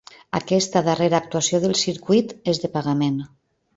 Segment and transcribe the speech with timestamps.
[0.37, 3.21] Aquesta darrera actuació del circuit és de pagament.